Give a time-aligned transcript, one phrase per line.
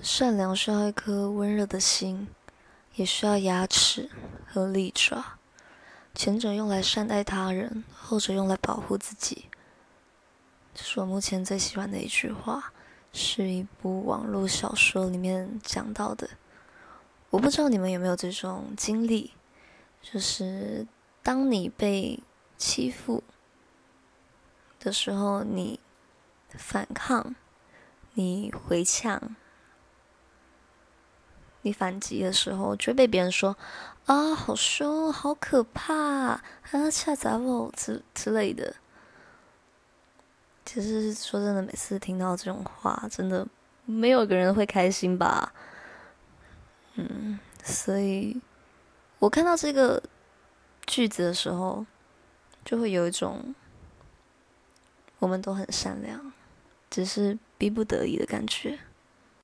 [0.00, 2.28] 善良需要一颗温热的心，
[2.94, 4.10] 也需要牙齿
[4.46, 5.38] 和利爪。
[6.14, 9.46] 前者用来善待他人，后者用来保护自己。
[10.74, 12.72] 这是我目前最喜欢的一句话，
[13.12, 16.30] 是一部网络小说里面讲到的。
[17.30, 19.32] 我不知道你们有没有这种经历，
[20.00, 20.86] 就是
[21.22, 22.22] 当你被
[22.56, 23.22] 欺负
[24.80, 25.78] 的时候，你
[26.50, 27.34] 反抗，
[28.14, 29.36] 你回呛。
[31.62, 33.56] 你反击的时候，就会被别人说
[34.06, 36.40] ：“啊，好凶，好可怕，啊，
[36.90, 38.74] 吓杂我之之类的。”
[40.66, 43.46] 其实说真的，每次听到这种话，真的
[43.84, 45.52] 没有一个人会开心吧？
[46.94, 48.40] 嗯，所以
[49.18, 50.02] 我看到这个
[50.86, 51.84] 句子的时候，
[52.64, 53.54] 就会有一种
[55.18, 56.32] 我们都很善良，
[56.90, 58.78] 只是逼不得已的感觉。